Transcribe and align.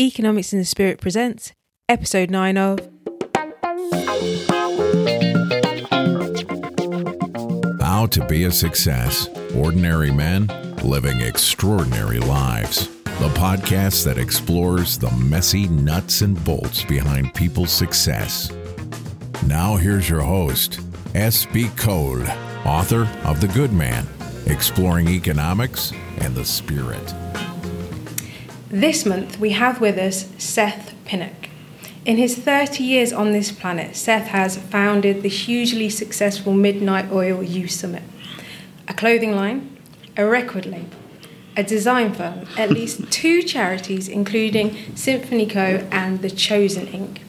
Economics 0.00 0.54
in 0.54 0.58
the 0.58 0.64
Spirit 0.64 0.98
presents 0.98 1.52
episode 1.86 2.30
9 2.30 2.56
of 2.56 2.78
How 7.82 8.06
to 8.06 8.26
be 8.26 8.44
a 8.44 8.50
success. 8.50 9.28
Ordinary 9.54 10.10
men 10.10 10.46
living 10.82 11.20
extraordinary 11.20 12.18
lives. 12.18 12.88
The 13.04 13.28
podcast 13.34 14.06
that 14.06 14.16
explores 14.16 14.96
the 14.96 15.10
messy 15.16 15.68
nuts 15.68 16.22
and 16.22 16.42
bolts 16.46 16.82
behind 16.82 17.34
people's 17.34 17.70
success. 17.70 18.50
Now, 19.46 19.76
here's 19.76 20.08
your 20.08 20.22
host, 20.22 20.80
S.B. 21.14 21.68
Cole, 21.76 22.24
author 22.64 23.06
of 23.24 23.42
The 23.42 23.48
Good 23.48 23.74
Man, 23.74 24.06
exploring 24.46 25.08
economics 25.08 25.92
and 26.20 26.34
the 26.34 26.46
spirit. 26.46 27.14
This 28.72 29.04
month 29.04 29.40
we 29.40 29.50
have 29.50 29.80
with 29.80 29.98
us 29.98 30.28
Seth 30.38 30.94
Pinnock. 31.04 31.48
In 32.04 32.18
his 32.18 32.38
30 32.38 32.84
years 32.84 33.12
on 33.12 33.32
this 33.32 33.50
planet, 33.50 33.96
Seth 33.96 34.28
has 34.28 34.58
founded 34.58 35.22
the 35.22 35.28
hugely 35.28 35.90
successful 35.90 36.52
Midnight 36.52 37.10
Oil 37.10 37.42
Youth 37.42 37.72
Summit, 37.72 38.04
a 38.86 38.94
clothing 38.94 39.34
line, 39.34 39.76
a 40.16 40.24
record 40.24 40.66
label, 40.66 40.96
a 41.56 41.64
design 41.64 42.14
firm, 42.14 42.46
at 42.56 42.70
least 42.78 43.10
two 43.10 43.42
charities, 43.42 44.06
including 44.06 44.76
Symphony 44.94 45.46
Co. 45.46 45.84
and 45.90 46.22
The 46.22 46.30
Chosen 46.30 46.86
Inc. 46.86 47.22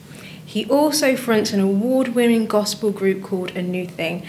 He 0.45 0.65
also 0.65 1.15
fronts 1.15 1.53
an 1.53 1.59
award 1.59 2.09
winning 2.09 2.45
gospel 2.45 2.91
group 2.91 3.23
called 3.23 3.49
A 3.57 3.63
New 3.63 3.87
Thing, 3.87 4.23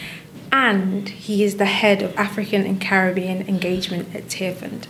and 0.50 1.10
he 1.10 1.44
is 1.44 1.58
the 1.58 1.66
head 1.66 2.00
of 2.00 2.16
African 2.16 2.64
and 2.64 2.80
Caribbean 2.80 3.46
engagement 3.46 4.16
at 4.16 4.28
Tearfund. 4.28 4.86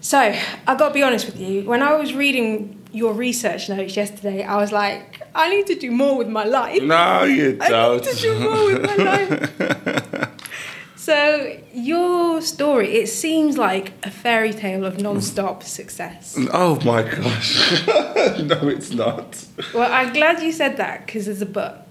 So, 0.00 0.18
I 0.18 0.74
got 0.76 0.88
to 0.88 0.94
be 0.94 1.02
honest 1.02 1.26
with 1.26 1.40
you, 1.40 1.62
when 1.62 1.82
I 1.82 1.94
was 1.94 2.14
reading 2.14 2.78
your 2.92 3.12
research 3.12 3.68
notes 3.68 3.96
yesterday, 3.96 4.44
I 4.44 4.56
was 4.56 4.72
like, 4.72 5.22
I 5.34 5.50
need 5.50 5.66
to 5.66 5.74
do 5.74 5.90
more 5.90 6.16
with 6.16 6.28
my 6.28 6.44
life. 6.44 6.82
No, 6.82 7.24
you 7.24 7.52
don't. 7.68 8.04
need 8.04 8.14
to 8.14 8.16
do 8.20 8.38
more 8.38 8.64
with 8.66 8.82
my 8.86 8.96
life. 8.96 10.30
so, 10.96 11.58
your 11.74 12.40
story, 12.40 12.94
it 12.94 13.08
seems 13.08 13.58
like 13.58 13.92
a 14.04 14.10
fairy 14.10 14.52
tale 14.52 14.84
of 14.84 15.00
non 15.00 15.20
stop 15.20 15.64
success. 15.64 16.36
Oh 16.52 16.76
my 16.84 17.02
gosh. 17.02 17.86
no, 17.86 18.68
it's 18.68 18.92
not. 18.92 19.44
Well, 19.74 19.92
I'm 19.92 20.12
glad 20.12 20.40
you 20.42 20.52
said 20.52 20.76
that 20.76 21.06
because 21.06 21.26
there's 21.26 21.42
a 21.42 21.46
but. 21.46 21.86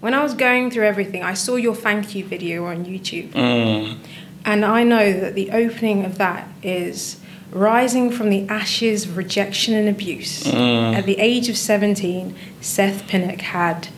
When 0.00 0.14
I 0.14 0.22
was 0.22 0.34
going 0.34 0.70
through 0.70 0.84
everything, 0.84 1.22
I 1.24 1.34
saw 1.34 1.56
your 1.56 1.74
thank 1.74 2.14
you 2.14 2.24
video 2.24 2.66
on 2.66 2.84
YouTube. 2.84 3.30
Mm. 3.32 3.98
And 4.46 4.64
I 4.64 4.84
know 4.84 5.12
that 5.12 5.34
the 5.34 5.50
opening 5.50 6.04
of 6.06 6.18
that 6.18 6.48
is 6.62 7.18
rising 7.50 8.10
from 8.10 8.30
the 8.30 8.48
ashes 8.48 9.04
of 9.04 9.16
rejection 9.16 9.74
and 9.74 9.88
abuse. 9.88 10.44
Mm. 10.44 10.94
At 10.94 11.04
the 11.04 11.18
age 11.18 11.48
of 11.48 11.58
17, 11.58 12.34
Seth 12.60 13.06
Pinnock 13.08 13.40
had 13.40 13.88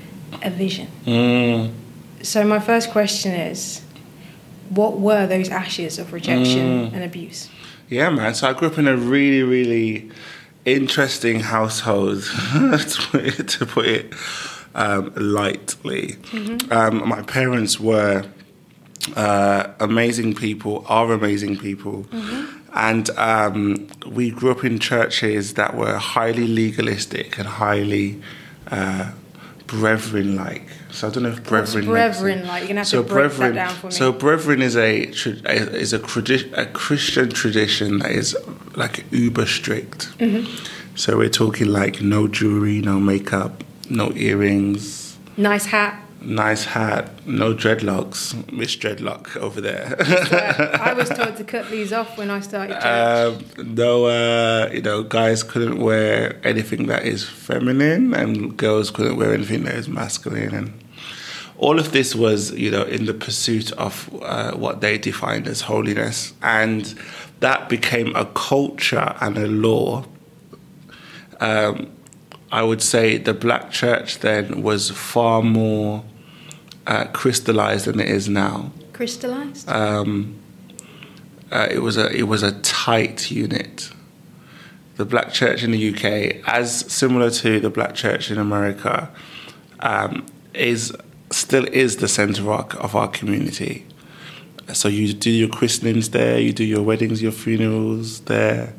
a 0.43 0.51
vision. 0.51 0.89
Mm. 1.07 1.73
So, 2.23 2.45
my 2.45 2.59
first 2.59 2.91
question 2.91 3.33
is 3.33 3.83
what 4.71 4.99
were 4.99 5.27
those 5.27 5.49
ashes 5.49 5.99
of 5.99 6.13
rejection 6.13 6.91
Mm. 6.91 6.95
and 6.95 7.05
abuse? 7.05 7.49
Yeah, 7.89 8.11
man. 8.11 8.35
So 8.35 8.49
I 8.49 8.53
grew 8.53 8.69
up 8.69 8.79
in 8.79 8.87
a 8.87 8.97
really, 8.97 9.43
really 9.43 10.11
interesting 10.65 11.41
household, 11.41 12.23
to 12.53 12.99
put 13.11 13.25
it, 13.25 13.49
to 13.49 13.67
put 13.67 13.87
it 13.87 14.13
um, 14.75 15.13
lightly. 15.17 16.17
Um, 16.71 17.09
my 17.09 17.23
parents 17.23 17.81
were 17.81 18.27
uh, 19.17 19.73
amazing 19.81 20.35
people, 20.35 20.85
are 20.89 21.13
amazing 21.13 21.59
people. 21.59 22.07
And 22.75 23.11
um, 23.11 23.89
we 24.07 24.31
grew 24.31 24.51
up 24.51 24.65
in 24.65 24.79
churches 24.79 25.55
that 25.55 25.75
were 25.75 25.97
highly 25.97 26.47
legalistic 26.47 27.39
and 27.39 27.49
highly 27.49 28.23
uh, 28.71 29.13
brethren 29.67 30.37
like. 30.37 30.63
So 30.91 31.09
I 31.09 31.11
don't 31.11 31.23
know 31.25 31.31
if 31.31 31.45
brethren. 31.45 31.87
brethren 31.87 32.47
like? 32.47 32.63
You're 32.63 32.69
gonna 32.69 32.81
have 32.81 32.87
so 32.87 33.03
to 33.03 33.09
break 33.09 33.33
that 33.33 33.55
down 33.55 33.75
for 33.75 33.87
me. 33.87 33.93
So 33.93 34.13
brethren 34.13 34.63
is 34.63 34.77
a 34.77 35.09
is 35.09 35.93
a, 35.93 35.99
tradi- 35.99 36.57
a 36.57 36.67
Christian 36.67 37.31
tradition 37.31 37.99
that 37.99 38.13
is 38.13 38.37
like 38.77 39.05
uber 39.11 39.47
strict. 39.47 40.09
Mm-hmm. 40.19 40.97
So 40.97 41.17
we're 41.17 41.29
talking 41.29 41.69
like 41.69 42.01
no 42.01 42.27
jewelry, 42.29 42.81
no 42.81 42.99
makeup, 42.99 43.65
no 43.89 44.13
earrings, 44.13 45.09
Nice 45.39 45.67
hat. 45.67 46.03
Nice 46.21 46.65
hat, 46.65 47.11
no 47.27 47.55
dreadlocks. 47.55 48.35
Miss 48.53 48.77
Dreadlock 48.77 49.37
over 49.37 49.61
there. 49.61 49.97
I 50.81 50.93
was 50.93 51.09
told 51.19 51.37
to 51.37 51.45
cut 51.45 51.71
these 51.71 51.93
off 51.93 52.19
when 52.19 52.31
I 52.31 52.41
started 52.41 52.81
church. 52.81 52.85
um, 53.59 53.75
no, 53.75 54.07
uh, 54.07 54.71
you 54.73 54.83
know, 54.83 55.03
guys 55.03 55.43
couldn't 55.43 55.79
wear 55.79 56.41
anything 56.45 56.87
that 56.87 57.05
is 57.05 57.29
feminine, 57.29 58.15
and 58.15 58.57
girls 58.57 58.91
couldn't 58.91 59.17
wear 59.17 59.33
anything 59.33 59.65
that 59.65 59.75
is 59.75 59.89
masculine, 59.89 60.55
and 60.55 60.85
all 61.57 61.79
of 61.79 61.93
this 61.93 62.15
was, 62.15 62.53
you 62.53 62.71
know, 62.71 62.83
in 62.83 63.07
the 63.07 63.15
pursuit 63.15 63.73
of 63.73 64.09
uh, 64.23 64.53
what 64.53 64.81
they 64.81 64.97
defined 64.99 65.49
as 65.49 65.63
holiness, 65.63 66.33
and 66.43 66.95
that 67.41 67.69
became 67.69 68.15
a 68.17 68.25
culture 68.27 69.15
and 69.21 69.37
a 69.37 69.47
law. 69.47 70.05
Um, 71.41 71.93
I 72.51 72.63
would 72.63 72.83
say 72.83 73.19
the 73.19 73.35
black 73.35 73.71
church 73.71 74.21
then 74.21 74.63
was 74.63 74.91
far 74.91 75.43
more 75.43 76.05
uh, 76.87 77.05
crystallized 77.13 77.87
than 77.87 78.01
it 78.01 78.09
is 78.09 78.29
now. 78.29 78.73
Crystallized? 78.93 79.69
Um, 79.69 80.39
uh, 81.53 81.69
it 81.71 81.79
was 81.81 81.97
a 81.97 82.11
it 82.15 82.25
was 82.25 82.43
a 82.43 82.53
tight 82.61 83.31
unit. 83.31 83.91
The 84.97 85.05
black 85.05 85.33
church 85.33 85.63
in 85.63 85.71
the 85.71 85.95
UK, 85.95 86.43
as 86.49 86.81
similar 86.93 87.31
to 87.31 87.61
the 87.61 87.71
black 87.71 87.95
church 87.95 88.31
in 88.31 88.39
America, 88.39 89.11
um, 89.81 90.27
is 90.55 90.93
still 91.31 91.67
is 91.67 91.99
the 91.99 92.09
center 92.09 92.43
of 92.43 92.49
our, 92.49 92.67
of 92.83 92.97
our 92.97 93.09
community. 93.09 93.87
So 94.73 94.89
you 94.89 95.15
do 95.15 95.31
your 95.31 95.49
christenings 95.49 96.11
there, 96.11 96.39
you 96.39 96.53
do 96.53 96.65
your 96.65 96.83
weddings, 96.83 97.23
your 97.23 97.33
funerals 97.33 98.21
there. 98.21 98.75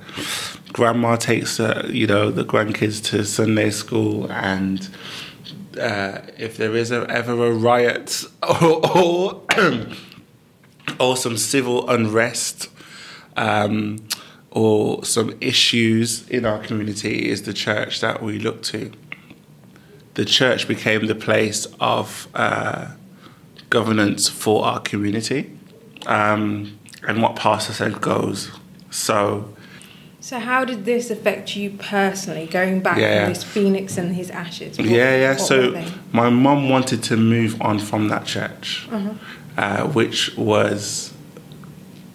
Grandma 0.72 1.16
takes 1.16 1.60
uh, 1.60 1.88
you 1.92 2.08
know 2.08 2.30
the 2.32 2.44
grandkids 2.44 3.04
to 3.06 3.24
Sunday 3.26 3.72
school, 3.72 4.32
and 4.32 4.90
uh, 5.80 6.20
if 6.38 6.58
there 6.58 6.76
is 6.76 6.92
a, 6.92 7.10
ever 7.10 7.48
a 7.48 7.54
riot 7.54 8.24
or, 8.62 9.42
or 11.00 11.18
some 11.18 11.38
civil 11.38 11.90
unrest 11.90 12.70
um, 13.38 13.98
or 14.52 15.04
some 15.06 15.36
issues 15.42 16.28
in 16.30 16.46
our 16.46 16.60
community 16.60 17.30
is 17.30 17.44
the 17.44 17.54
church 17.54 18.02
that 18.02 18.22
we 18.22 18.40
look 18.40 18.62
to. 18.64 18.92
The 20.16 20.26
church 20.26 20.68
became 20.68 21.08
the 21.08 21.16
place 21.16 21.68
of 21.80 22.28
uh, 22.34 22.92
governance 23.70 24.28
for 24.28 24.66
our 24.66 24.80
community, 24.80 25.58
um, 26.08 26.78
and 27.08 27.22
what 27.22 27.36
pastor 27.36 27.74
said 27.74 28.02
goes. 28.02 28.52
So, 28.92 29.56
So, 30.30 30.38
how 30.38 30.64
did 30.64 30.86
this 30.86 31.10
affect 31.10 31.56
you 31.56 31.72
personally, 31.72 32.46
going 32.46 32.82
back 32.82 33.00
Yeah. 33.00 33.24
from 33.26 33.34
this 33.34 33.44
phoenix 33.44 33.98
and 33.98 34.14
his 34.16 34.30
ashes? 34.30 34.78
What- 34.78 34.88
yeah, 34.88 35.18
yeah. 35.18 35.36
So 35.38 35.84
my 36.12 36.30
mum 36.30 36.70
wanted 36.70 37.02
to 37.10 37.18
move 37.18 37.60
on 37.60 37.80
from 37.80 38.10
that 38.10 38.26
church, 38.26 38.88
Uh-huh. 38.92 39.10
uh, 39.58 39.88
which 39.88 40.38
was 40.38 41.14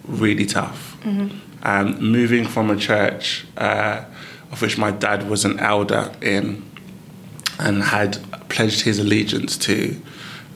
really 0.07 0.45
tough. 0.45 0.95
Mm-hmm. 1.03 1.27
Um, 1.63 1.97
moving 1.99 2.45
from 2.47 2.69
a 2.69 2.77
church 2.77 3.47
uh, 3.57 4.03
of 4.49 4.61
which 4.61 4.77
my 4.77 4.91
dad 4.91 5.29
was 5.29 5.43
an 5.43 5.59
elder 5.59 6.11
in 6.21 6.63
and 7.59 7.83
had 7.83 8.19
pledged 8.47 8.83
his 8.85 8.97
allegiance 8.97 9.57
to 9.57 9.93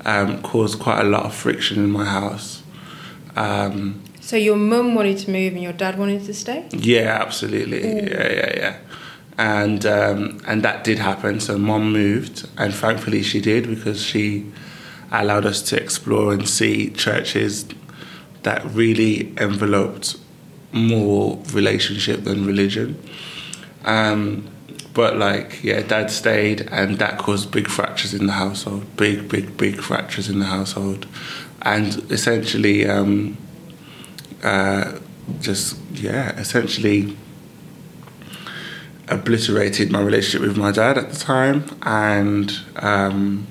um, 0.06 0.42
caused 0.44 0.80
quite 0.80 1.02
a 1.02 1.10
lot 1.16 1.26
of 1.26 1.36
friction 1.36 1.84
in 1.84 1.92
my 1.92 2.06
house. 2.06 2.64
Um, 3.36 4.00
So, 4.30 4.36
your 4.36 4.58
mum 4.58 4.94
wanted 4.94 5.18
to 5.26 5.32
move 5.32 5.54
and 5.54 5.64
your 5.64 5.74
dad 5.74 5.98
wanted 5.98 6.24
to 6.26 6.36
stay? 6.36 6.68
yeah, 6.72 7.18
absolutely. 7.20 7.82
Yeah, 7.82 8.32
yeah, 8.32 8.54
yeah. 8.58 8.78
And 9.40 9.84
um, 9.88 10.40
and 10.46 10.62
that 10.62 10.84
did 10.84 11.00
happen. 11.00 11.40
So 11.40 11.58
mom 11.58 11.92
moved, 11.92 12.48
and 12.56 12.72
thankfully 12.72 13.24
she 13.24 13.42
did 13.42 13.66
because 13.68 14.04
she 14.04 14.52
allowed 15.12 15.48
us 15.48 15.64
to 15.70 15.82
explore 15.82 16.32
and 16.32 16.48
see 16.48 16.92
churches 16.92 17.66
that 18.44 18.64
really 18.66 19.34
enveloped 19.40 20.16
more 20.72 21.40
relationship 21.52 22.24
than 22.24 22.46
religion. 22.46 23.02
Um, 23.84 24.48
but 24.94 25.18
like, 25.18 25.64
yeah, 25.64 25.82
dad 25.82 26.12
stayed, 26.12 26.70
and 26.70 27.00
that 27.00 27.18
caused 27.18 27.52
big 27.52 27.68
fractures 27.68 28.14
in 28.14 28.28
the 28.28 28.34
household. 28.34 28.96
Big, 28.96 29.28
big, 29.28 29.58
big 29.58 29.82
fractures 29.82 30.30
in 30.30 30.38
the 30.38 30.46
household, 30.46 31.08
and 31.64 31.96
essentially. 32.12 32.88
Um, 32.88 33.36
uh, 34.44 35.00
just 35.40 35.78
yeah, 35.94 36.38
essentially 36.38 37.16
obliterated 39.08 39.92
my 39.92 40.02
relationship 40.02 40.48
with 40.48 40.58
my 40.58 40.72
dad 40.72 40.98
at 40.98 41.12
the 41.12 41.18
time, 41.18 41.66
and 41.84 42.60
um, 42.78 43.48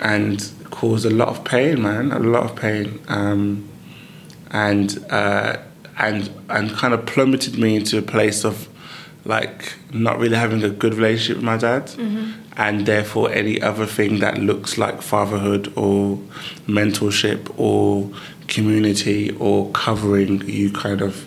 and 0.00 0.52
caused 0.70 1.04
a 1.06 1.10
lot 1.10 1.28
of 1.28 1.44
pain, 1.44 1.82
man, 1.82 2.12
a 2.12 2.18
lot 2.18 2.44
of 2.44 2.56
pain. 2.56 3.00
Um, 3.08 3.68
and 4.50 5.04
uh, 5.10 5.56
and 5.98 6.30
and 6.48 6.70
kind 6.72 6.94
of 6.94 7.04
plummeted 7.06 7.58
me 7.58 7.76
into 7.76 7.98
a 7.98 8.02
place 8.02 8.44
of 8.44 8.68
like 9.24 9.74
not 9.92 10.18
really 10.18 10.36
having 10.36 10.62
a 10.62 10.70
good 10.70 10.94
relationship 10.94 11.36
with 11.38 11.44
my 11.44 11.56
dad, 11.56 11.90
and 12.56 12.86
therefore 12.86 13.30
any 13.32 13.60
other 13.60 13.86
thing 13.86 14.20
that 14.20 14.38
looks 14.38 14.78
like 14.78 15.02
fatherhood 15.02 15.72
or 15.76 16.16
mentorship 16.68 17.52
or 17.58 18.10
community 18.48 19.36
or 19.38 19.70
covering, 19.70 20.48
you 20.48 20.70
kind 20.70 21.00
of 21.02 21.26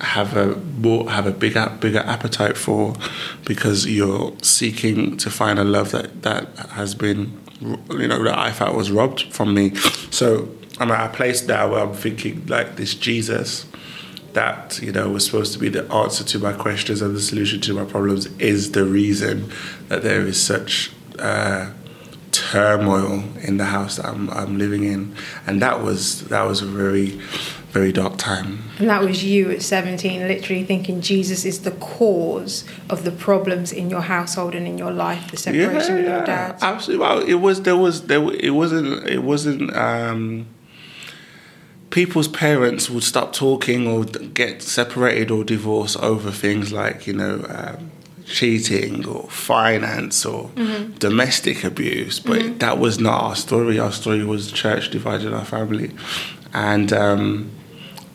have 0.00 0.36
a 0.36 0.54
more 0.56 1.10
have 1.10 1.26
a 1.26 1.32
bigger 1.32 1.76
bigger 1.80 1.98
appetite 1.98 2.56
for 2.56 2.94
because 3.44 3.86
you're 3.86 4.32
seeking 4.42 5.16
to 5.16 5.28
find 5.28 5.58
a 5.58 5.64
love 5.64 5.90
that 5.90 6.22
that 6.22 6.56
has 6.70 6.94
been 6.94 7.40
you 7.60 8.06
know 8.06 8.22
that 8.22 8.38
I 8.38 8.52
felt 8.52 8.76
was 8.76 8.90
robbed 8.90 9.32
from 9.32 9.54
me. 9.54 9.74
So 10.10 10.48
I'm 10.78 10.90
at 10.90 11.10
a 11.10 11.12
place 11.12 11.46
now 11.46 11.72
where 11.72 11.80
I'm 11.80 11.94
thinking 11.94 12.46
like 12.46 12.76
this 12.76 12.94
Jesus 12.94 13.66
that 14.34 14.78
you 14.82 14.92
know 14.92 15.08
was 15.08 15.24
supposed 15.24 15.52
to 15.54 15.58
be 15.58 15.68
the 15.68 15.90
answer 15.92 16.22
to 16.22 16.38
my 16.38 16.52
questions 16.52 17.02
and 17.02 17.16
the 17.16 17.20
solution 17.20 17.60
to 17.62 17.74
my 17.74 17.84
problems 17.84 18.26
is 18.38 18.72
the 18.72 18.84
reason 18.84 19.50
that 19.88 20.02
there 20.02 20.20
is 20.20 20.40
such 20.40 20.92
uh, 21.18 21.70
turmoil 22.50 23.22
in 23.42 23.58
the 23.58 23.66
house 23.66 23.96
that 23.96 24.06
I'm, 24.06 24.30
I'm 24.30 24.58
living 24.58 24.84
in, 24.84 25.14
and 25.46 25.60
that 25.60 25.82
was 25.82 26.28
that 26.28 26.42
was 26.42 26.62
a 26.62 26.66
very 26.66 27.20
very 27.70 27.92
dark 27.92 28.16
time. 28.16 28.62
And 28.78 28.88
that 28.88 29.02
was 29.02 29.22
you 29.22 29.50
at 29.50 29.60
17, 29.60 30.26
literally 30.26 30.64
thinking 30.64 31.02
Jesus 31.02 31.44
is 31.44 31.62
the 31.62 31.72
cause 31.72 32.64
of 32.88 33.04
the 33.04 33.10
problems 33.10 33.72
in 33.72 33.90
your 33.90 34.00
household 34.00 34.54
and 34.54 34.66
in 34.66 34.78
your 34.78 34.90
life, 34.90 35.30
the 35.30 35.36
separation 35.36 35.96
with 35.96 36.06
your 36.06 36.24
dad. 36.24 36.56
absolutely. 36.62 37.06
Well, 37.06 37.20
it 37.20 37.34
was 37.34 37.62
there 37.62 37.76
was 37.76 38.06
there 38.06 38.22
it 38.32 38.50
wasn't 38.50 39.06
it 39.08 39.22
wasn't. 39.22 39.76
Um, 39.76 40.46
people's 41.90 42.28
parents 42.28 42.90
would 42.90 43.02
stop 43.02 43.32
talking 43.32 43.86
or 43.86 44.04
get 44.04 44.62
separated 44.62 45.30
or 45.30 45.42
divorced 45.42 45.96
over 45.98 46.30
things 46.30 46.70
like 46.70 47.06
you 47.06 47.14
know 47.14 47.44
um, 47.48 47.90
cheating 48.28 49.06
or 49.06 49.28
finance 49.30 50.24
or 50.26 50.48
Mm-hmm. 50.56 50.92
domestic 50.98 51.64
abuse 51.64 52.20
but 52.20 52.58
that 52.60 52.78
was 52.78 52.98
not 52.98 53.22
our 53.22 53.36
story. 53.36 53.78
Our 53.78 53.92
story 53.92 54.24
was 54.24 54.52
church 54.52 54.90
divided 54.90 55.32
our 55.32 55.44
family. 55.44 55.90
And 56.52 56.92
um, 56.92 57.50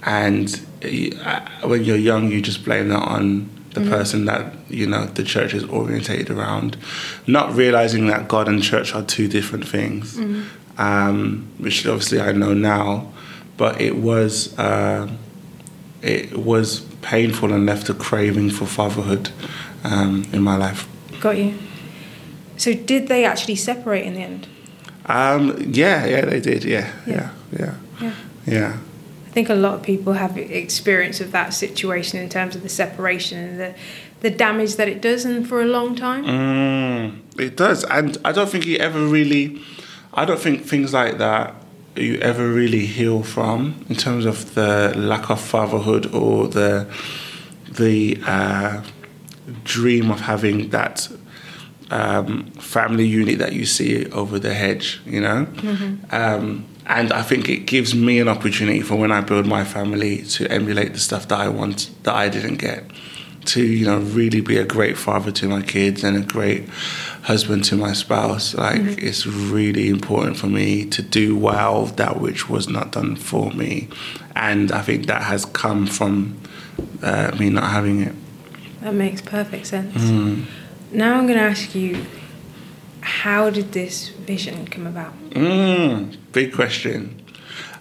and 0.03 0.47
uh, 0.83 1.39
when 1.67 1.83
you're 1.83 1.97
young 2.11 2.31
you 2.31 2.41
just 2.41 2.63
blame 2.65 2.89
that 2.89 3.05
on 3.17 3.49
the 3.73 3.81
person 3.81 4.25
that 4.25 4.53
you 4.69 4.85
know 4.85 5.05
the 5.05 5.23
church 5.23 5.53
is 5.53 5.63
orientated 5.65 6.29
around. 6.29 6.77
Not 7.27 7.55
realizing 7.55 8.07
that 8.07 8.27
god 8.27 8.47
and 8.47 8.61
church 8.61 8.93
are 8.93 9.03
two 9.03 9.27
different 9.27 9.67
things 9.67 10.17
um, 10.77 11.47
which 11.59 11.85
obviously 11.87 12.19
i 12.21 12.31
know 12.31 12.53
now 12.53 13.11
but 13.57 13.79
it 13.81 13.95
was 13.95 14.57
uh, 14.59 15.07
it 16.01 16.37
was 16.37 16.81
painful 17.03 17.53
and 17.53 17.65
left 17.65 17.89
a 17.89 17.93
craving 17.93 18.49
for 18.49 18.65
fatherhood 18.65 19.29
um, 19.83 20.25
in 20.33 20.41
my 20.41 20.55
life. 20.55 20.87
Got 21.19 21.37
you. 21.37 21.53
So, 22.57 22.73
did 22.73 23.07
they 23.07 23.25
actually 23.25 23.55
separate 23.55 24.05
in 24.05 24.13
the 24.13 24.21
end? 24.21 24.47
Um, 25.05 25.57
yeah, 25.73 26.05
yeah, 26.05 26.25
they 26.25 26.39
did. 26.39 26.63
Yeah, 26.63 26.91
Yeah. 27.05 27.29
yeah, 27.51 27.75
yeah, 28.01 28.13
Yeah. 28.45 28.77
I 29.27 29.29
think 29.33 29.49
a 29.49 29.55
lot 29.55 29.73
of 29.73 29.81
people 29.83 30.13
have 30.13 30.37
experience 30.37 31.19
of 31.19 31.31
that 31.31 31.53
situation 31.53 32.19
in 32.19 32.29
terms 32.29 32.55
of 32.55 32.61
the 32.61 32.69
separation 32.69 33.39
and 33.39 33.59
the, 33.59 33.75
the 34.21 34.29
damage 34.29 34.75
that 34.75 34.87
it 34.87 35.01
does, 35.01 35.25
and 35.25 35.47
for 35.47 35.61
a 35.61 35.65
long 35.65 35.95
time. 35.95 36.23
Mm, 36.23 37.39
it 37.39 37.57
does, 37.57 37.83
and 37.85 38.17
I 38.23 38.31
don't 38.31 38.49
think 38.49 38.65
you 38.65 38.77
ever 38.77 39.05
really. 39.05 39.59
I 40.13 40.25
don't 40.25 40.39
think 40.39 40.63
things 40.65 40.93
like 40.93 41.17
that 41.17 41.55
you 41.95 42.17
ever 42.19 42.47
really 42.47 42.85
heal 42.85 43.23
from 43.23 43.85
in 43.89 43.95
terms 43.95 44.25
of 44.25 44.55
the 44.55 44.93
lack 44.95 45.29
of 45.29 45.39
fatherhood 45.39 46.13
or 46.13 46.47
the 46.47 46.87
the 47.69 48.19
uh, 48.25 48.83
dream 49.63 50.11
of 50.11 50.21
having 50.21 50.69
that 50.69 51.07
um, 51.91 52.45
family 52.51 53.05
unit 53.05 53.39
that 53.39 53.53
you 53.53 53.65
see 53.65 54.09
over 54.11 54.39
the 54.39 54.53
hedge, 54.53 55.01
you 55.05 55.21
know. 55.21 55.47
Um, 56.11 56.65
and 56.85 57.13
I 57.13 57.21
think 57.21 57.47
it 57.49 57.65
gives 57.65 57.95
me 57.95 58.19
an 58.19 58.27
opportunity 58.27 58.81
for 58.81 58.95
when 58.95 59.11
I 59.11 59.21
build 59.21 59.45
my 59.45 59.63
family 59.63 60.23
to 60.23 60.51
emulate 60.51 60.93
the 60.93 60.99
stuff 60.99 61.27
that 61.29 61.39
I 61.39 61.47
want 61.47 61.91
that 62.03 62.15
I 62.15 62.29
didn't 62.29 62.57
get. 62.57 62.83
To 63.45 63.63
you 63.63 63.85
know, 63.85 63.99
really 63.99 64.41
be 64.41 64.57
a 64.57 64.65
great 64.65 64.97
father 64.97 65.31
to 65.31 65.47
my 65.47 65.61
kids 65.61 66.03
and 66.03 66.17
a 66.17 66.21
great 66.21 66.67
husband 67.23 67.63
to 67.65 67.75
my 67.75 67.93
spouse. 67.93 68.55
Like 68.55 68.81
it's 68.81 69.25
really 69.25 69.89
important 69.89 70.37
for 70.37 70.47
me 70.47 70.85
to 70.85 71.01
do 71.01 71.37
well 71.37 71.85
that 71.85 72.19
which 72.19 72.49
was 72.49 72.67
not 72.69 72.91
done 72.93 73.15
for 73.15 73.51
me, 73.51 73.89
and 74.35 74.71
I 74.71 74.81
think 74.81 75.07
that 75.07 75.23
has 75.23 75.45
come 75.45 75.87
from 75.87 76.39
uh, 77.01 77.35
me 77.39 77.49
not 77.49 77.69
having 77.69 78.01
it. 78.01 78.15
That 78.81 78.93
makes 78.93 79.21
perfect 79.21 79.67
sense. 79.67 79.95
Now 80.91 81.17
I'm 81.17 81.25
going 81.25 81.39
to 81.39 81.45
ask 81.45 81.73
you, 81.73 82.05
how 83.01 83.49
did 83.49 83.71
this 83.71 84.09
vision 84.09 84.67
come 84.67 84.85
about? 84.87 85.13
Mm, 85.31 86.15
big 86.31 86.53
question. 86.53 87.21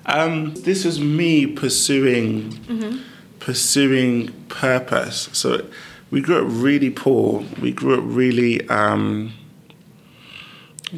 Um, 0.06 0.54
this 0.54 0.84
was 0.84 1.00
me 1.00 1.46
pursuing 1.46 2.50
pursuing 3.44 4.32
purpose. 4.48 5.28
So 5.32 5.66
we 6.12 6.20
grew 6.20 6.44
up 6.44 6.46
really 6.46 6.90
poor. 6.90 7.44
We 7.60 7.72
grew 7.72 7.98
up 7.98 8.04
really 8.04 8.66
um, 8.68 9.32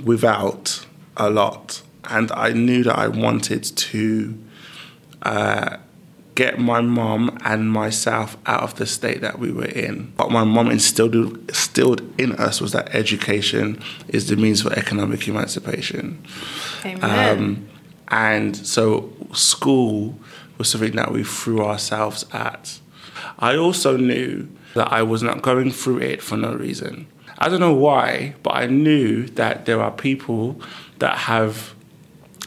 without 0.04 0.86
a 1.16 1.30
lot, 1.30 1.82
and 2.10 2.30
I 2.32 2.50
knew 2.50 2.84
that 2.84 2.98
I 2.98 3.08
wanted 3.08 3.64
to 3.64 4.38
uh, 5.22 5.78
get 6.34 6.58
my 6.58 6.82
mom 6.82 7.38
and 7.44 7.70
myself 7.70 8.36
out 8.44 8.62
of 8.62 8.74
the 8.74 8.84
state 8.84 9.22
that 9.22 9.38
we 9.38 9.50
were 9.50 9.64
in. 9.64 10.12
What 10.16 10.30
my 10.30 10.44
mom 10.44 10.70
instilled 10.70 11.14
instilled 11.14 12.02
in 12.20 12.32
us 12.32 12.60
was 12.60 12.72
that 12.72 12.94
education 12.94 13.80
is 14.08 14.28
the 14.28 14.36
means 14.36 14.60
for 14.60 14.72
economic 14.74 15.26
emancipation. 15.28 16.22
Amen. 16.84 17.38
Um, 17.38 17.68
and 18.08 18.54
so 18.54 19.10
school 19.32 20.18
was 20.58 20.68
something 20.68 20.96
that 20.96 21.12
we 21.12 21.24
threw 21.24 21.64
ourselves 21.64 22.24
at. 22.32 22.80
I 23.38 23.56
also 23.56 23.96
knew 23.96 24.48
that 24.74 24.92
I 24.92 25.02
was 25.02 25.22
not 25.22 25.42
going 25.42 25.70
through 25.70 25.98
it 25.98 26.22
for 26.22 26.36
no 26.36 26.54
reason. 26.54 27.06
I 27.38 27.48
don't 27.48 27.60
know 27.60 27.74
why, 27.74 28.34
but 28.42 28.54
I 28.54 28.66
knew 28.66 29.26
that 29.26 29.66
there 29.66 29.80
are 29.80 29.90
people 29.90 30.60
that 30.98 31.18
have 31.18 31.74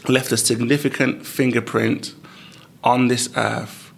left 0.08 0.32
a 0.32 0.36
significant 0.36 1.26
fingerprint 1.26 2.14
on 2.82 3.08
this 3.08 3.28
earth. 3.36 3.92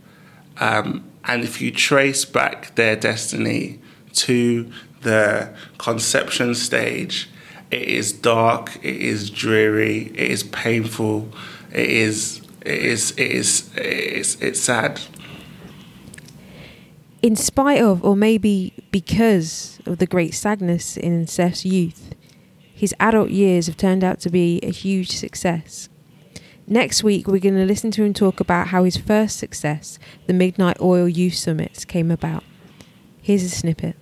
Um, 0.58 1.04
and 1.24 1.44
if 1.44 1.60
you 1.60 1.70
trace 1.70 2.24
back 2.24 2.74
their 2.74 2.96
destiny 2.96 3.80
to 4.14 4.70
the 5.02 5.54
conception 5.78 6.54
stage, 6.54 7.28
it 7.70 7.82
is 7.82 8.12
dark, 8.12 8.76
it 8.82 8.96
is 8.96 9.30
dreary, 9.30 10.08
it 10.14 10.30
is 10.30 10.42
painful, 10.42 11.28
it 11.72 11.88
is, 11.88 12.39
it 12.62 12.78
is, 12.82 13.12
it 13.12 13.30
is, 13.30 13.70
it 13.76 13.86
is 13.86 14.40
it's 14.40 14.60
sad. 14.60 15.00
in 17.22 17.36
spite 17.36 17.80
of, 17.80 18.02
or 18.04 18.16
maybe 18.16 18.72
because 18.90 19.78
of 19.86 19.98
the 19.98 20.06
great 20.06 20.34
sadness 20.34 20.96
in 20.96 21.26
Seth's 21.26 21.64
youth, 21.64 22.14
his 22.60 22.94
adult 22.98 23.30
years 23.30 23.66
have 23.66 23.76
turned 23.76 24.02
out 24.02 24.20
to 24.20 24.30
be 24.30 24.58
a 24.62 24.70
huge 24.70 25.10
success. 25.10 25.88
Next 26.66 27.02
week, 27.02 27.26
we're 27.26 27.38
going 27.40 27.56
to 27.56 27.66
listen 27.66 27.90
to 27.92 28.04
him 28.04 28.14
talk 28.14 28.40
about 28.40 28.68
how 28.68 28.84
his 28.84 28.96
first 28.96 29.38
success, 29.38 29.98
the 30.26 30.32
Midnight 30.32 30.80
Oil 30.80 31.08
Youth 31.08 31.34
summits 31.34 31.84
came 31.84 32.10
about. 32.10 32.44
Here's 33.20 33.42
a 33.42 33.50
snippet. 33.50 33.96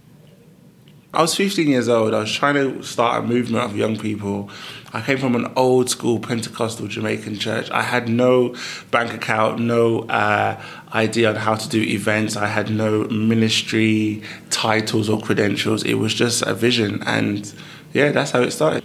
I 1.15 1.23
was 1.23 1.35
15 1.35 1.69
years 1.69 1.89
old. 1.89 2.13
I 2.13 2.21
was 2.21 2.33
trying 2.33 2.55
to 2.55 2.83
start 2.83 3.25
a 3.25 3.27
movement 3.27 3.65
of 3.65 3.75
young 3.75 3.99
people. 3.99 4.51
I 4.93 5.01
came 5.01 5.17
from 5.17 5.35
an 5.35 5.51
old 5.57 5.89
school 5.89 6.19
Pentecostal 6.19 6.87
Jamaican 6.87 7.39
church. 7.39 7.71
I 7.71 7.81
had 7.81 8.11
no 8.11 8.55
bank 8.91 9.15
account, 9.15 9.59
no 9.59 10.01
uh, 10.01 10.63
idea 10.93 11.31
on 11.31 11.37
how 11.37 11.55
to 11.55 11.67
do 11.67 11.81
events. 11.81 12.37
I 12.37 12.47
had 12.47 12.71
no 12.71 13.05
ministry 13.05 14.23
titles 14.51 15.09
or 15.09 15.19
credentials. 15.19 15.83
It 15.83 15.95
was 15.95 16.13
just 16.13 16.43
a 16.43 16.53
vision. 16.53 17.03
And 17.07 17.51
yeah, 17.95 18.13
that's 18.13 18.33
how 18.33 18.43
it 18.43 18.51
started. 18.51 18.85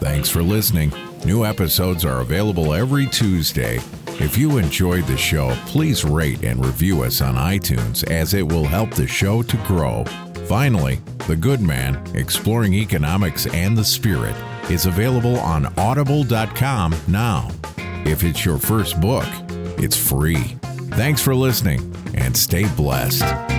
Thanks 0.00 0.30
for 0.30 0.42
listening. 0.42 0.94
New 1.26 1.44
episodes 1.44 2.06
are 2.06 2.20
available 2.22 2.72
every 2.72 3.06
Tuesday. 3.06 3.80
If 4.20 4.38
you 4.38 4.58
enjoyed 4.58 5.06
the 5.06 5.16
show, 5.16 5.54
please 5.66 6.04
rate 6.04 6.44
and 6.44 6.64
review 6.64 7.02
us 7.02 7.20
on 7.20 7.34
iTunes 7.34 8.08
as 8.10 8.34
it 8.34 8.46
will 8.46 8.64
help 8.64 8.90
the 8.90 9.06
show 9.06 9.42
to 9.42 9.56
grow. 9.58 10.04
Finally, 10.46 11.00
The 11.26 11.36
Good 11.36 11.60
Man 11.60 12.02
Exploring 12.14 12.74
Economics 12.74 13.46
and 13.46 13.76
the 13.76 13.84
Spirit 13.84 14.36
is 14.70 14.86
available 14.86 15.38
on 15.40 15.66
audible.com 15.78 16.94
now. 17.08 17.48
If 18.06 18.22
it's 18.22 18.44
your 18.44 18.58
first 18.58 19.00
book, 19.00 19.26
it's 19.78 19.96
free. 19.96 20.56
Thanks 20.94 21.20
for 21.20 21.34
listening 21.34 21.94
and 22.14 22.36
stay 22.36 22.68
blessed. 22.76 23.53